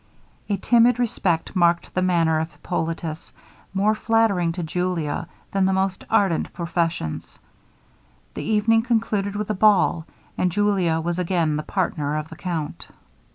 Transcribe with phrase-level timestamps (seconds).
[0.49, 3.31] A timid respect marked the manner of Hippolitus,
[3.71, 7.37] more flattering to Julia than the most ardent professions.
[8.33, 10.07] The evening concluded with a ball,
[10.39, 12.87] and Julia was again the partner of the count.